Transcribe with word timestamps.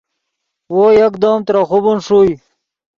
وو 0.73 0.85
یکدم 1.01 1.37
ترے 1.45 1.61
خوبن 1.69 1.97
ݰوئے 2.05 2.33